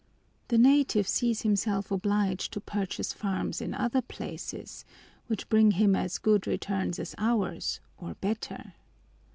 [0.47, 4.83] The native sees himself obliged to purchase farms in other places,
[5.27, 8.73] which bring him as good returns as ours, or better.